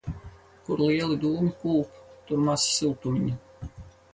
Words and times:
Kur 0.69 0.79
lieli 0.85 1.17
dūmi 1.25 1.51
kūp, 1.65 1.99
tur 2.31 2.43
maz 2.49 2.67
siltumiņa. 2.71 3.73